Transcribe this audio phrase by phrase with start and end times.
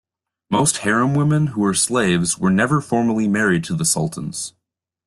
[0.49, 4.53] Most harem women who were slaves were never formally married to the sultans.